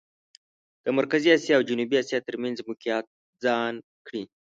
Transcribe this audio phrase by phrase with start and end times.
[0.83, 3.05] د مرکزي اسیا او جنوبي اسیا ترمېنځ موقعیت
[3.43, 3.73] ځان
[4.07, 4.23] کړي.